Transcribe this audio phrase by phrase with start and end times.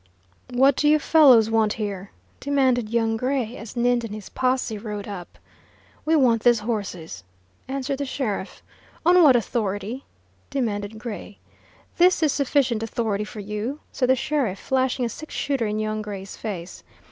[0.51, 2.09] "What do you fellows want here?"
[2.39, 5.37] demanded young Gray, as Ninde and his posse rode up.
[6.05, 7.23] "We want these horses,"
[7.67, 8.63] answered the sheriff.
[9.05, 10.03] "On what authority?"
[10.49, 11.37] demanded Gray.
[11.99, 16.01] "This is sufficient authority for you," said the sheriff, flashing a six shooter in young
[16.01, 16.83] Gray's face.